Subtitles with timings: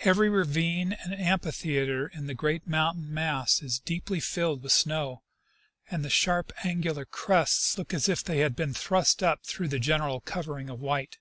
[0.00, 5.22] Every ravine and amphitheatre in the great mountain mass is deeply filled with snow,
[5.88, 9.78] and the sharp angular crests look as if they had been thrust up through the
[9.78, 11.18] general covering of white.